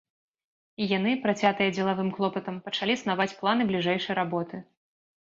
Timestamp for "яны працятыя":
0.97-1.75